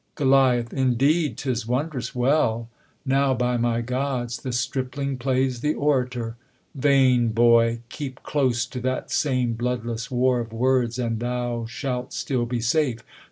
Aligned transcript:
Gol, 0.15 0.63
Indeed! 0.71 1.37
'tis 1.37 1.67
wondrous 1.67 2.15
well! 2.15 2.69
Now, 3.05 3.35
by 3.35 3.57
my 3.57 3.81
gods. 3.81 4.37
The 4.39 4.51
stripling 4.51 5.17
plays 5.19 5.61
the 5.61 5.75
orator! 5.75 6.37
Vain 6.73 7.27
boy! 7.29 7.81
Keep 7.89 8.23
close 8.23 8.65
to 8.65 8.79
that 8.79 9.11
same 9.11 9.53
bloodless 9.53 10.07
v/ar 10.07 10.39
of 10.39 10.51
words. 10.53 10.97
And 10.97 11.19
thou 11.19 11.67
shalt 11.67 12.13
still 12.13 12.47
be 12.47 12.61
safe. 12.61 13.03